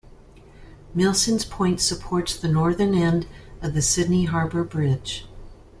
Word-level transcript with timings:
Milsons 0.95 1.45
Point 1.47 1.79
supports 1.79 2.35
the 2.35 2.47
northern 2.47 2.95
end 2.95 3.27
of 3.61 3.75
the 3.75 3.83
Sydney 3.83 4.25
Harbour 4.25 4.63
Bridge. 4.63 5.27